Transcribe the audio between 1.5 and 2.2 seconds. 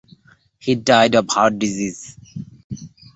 disease.